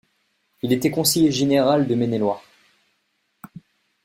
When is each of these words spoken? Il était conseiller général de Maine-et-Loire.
Il 0.63 0.73
était 0.73 0.89
conseiller 0.89 1.31
général 1.31 1.85
de 1.85 1.93
Maine-et-Loire. 1.93 2.43